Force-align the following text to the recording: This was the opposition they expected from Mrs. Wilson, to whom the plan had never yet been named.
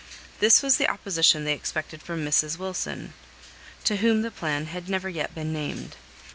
This 0.39 0.63
was 0.63 0.77
the 0.77 0.89
opposition 0.89 1.43
they 1.43 1.53
expected 1.53 2.01
from 2.01 2.25
Mrs. 2.25 2.57
Wilson, 2.57 3.13
to 3.83 3.97
whom 3.97 4.23
the 4.23 4.31
plan 4.31 4.65
had 4.65 4.89
never 4.89 5.09
yet 5.09 5.35
been 5.35 5.53
named. 5.53 5.95